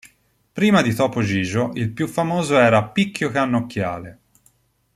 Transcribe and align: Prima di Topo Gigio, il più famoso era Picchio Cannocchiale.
Prima 0.51 0.81
di 0.81 0.95
Topo 0.95 1.21
Gigio, 1.21 1.69
il 1.75 1.91
più 1.91 2.07
famoso 2.07 2.57
era 2.57 2.85
Picchio 2.89 3.29
Cannocchiale. 3.29 4.19